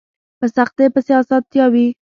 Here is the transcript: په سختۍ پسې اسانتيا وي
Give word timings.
په 0.39 0.45
سختۍ 0.55 0.85
پسې 0.93 1.11
اسانتيا 1.21 1.65
وي 1.73 1.87